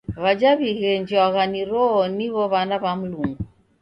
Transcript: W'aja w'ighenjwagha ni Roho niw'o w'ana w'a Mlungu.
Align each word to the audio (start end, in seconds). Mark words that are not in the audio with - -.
W'aja 0.23 0.51
w'ighenjwagha 0.59 1.43
ni 1.51 1.61
Roho 1.69 1.99
niw'o 2.17 2.43
w'ana 2.51 2.75
w'a 2.83 2.91
Mlungu. 2.99 3.43